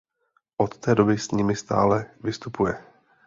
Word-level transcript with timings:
Od 0.57 0.77
té 0.77 0.95
doby 0.95 1.17
s 1.17 1.31
nimi 1.31 1.55
stále 1.55 2.05
vystupuje. 2.23 2.83